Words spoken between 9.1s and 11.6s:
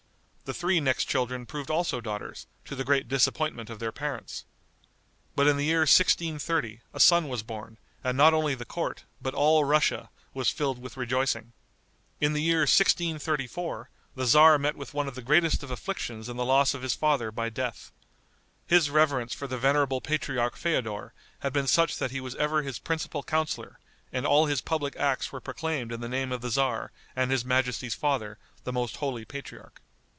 but all Russia, was filled with rejoicing.